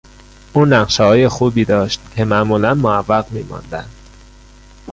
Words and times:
او 0.53 0.65
نقشههای 0.65 1.27
خوبی 1.27 1.65
داشت 1.65 2.01
که 2.15 2.25
معمولا 2.25 2.73
معوق 2.73 3.31
میماندند. 3.31 3.89